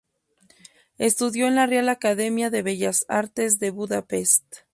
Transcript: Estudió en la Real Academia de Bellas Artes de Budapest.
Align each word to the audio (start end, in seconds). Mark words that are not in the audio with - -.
Estudió 0.97 1.45
en 1.45 1.53
la 1.53 1.67
Real 1.67 1.87
Academia 1.87 2.49
de 2.49 2.63
Bellas 2.63 3.05
Artes 3.07 3.59
de 3.59 3.69
Budapest. 3.69 4.43